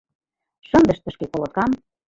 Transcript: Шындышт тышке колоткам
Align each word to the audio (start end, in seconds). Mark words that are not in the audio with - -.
Шындышт 0.69 1.03
тышке 1.05 1.25
колоткам 1.31 1.71